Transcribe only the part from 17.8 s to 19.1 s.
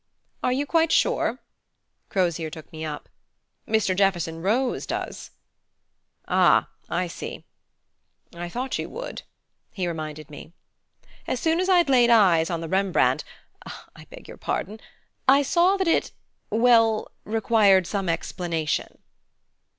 some explanation."